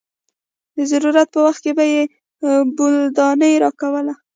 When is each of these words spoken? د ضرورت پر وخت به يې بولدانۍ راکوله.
د 0.75 0.77
ضرورت 0.91 1.27
پر 1.33 1.41
وخت 1.47 1.63
به 1.77 1.85
يې 1.93 2.01
بولدانۍ 2.77 3.53
راکوله. 3.63 4.13